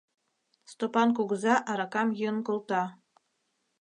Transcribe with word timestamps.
Стопан 0.71 1.09
кугыза 1.17 1.55
аракам 1.71 2.09
йӱын 2.19 2.37
колта. 2.47 2.83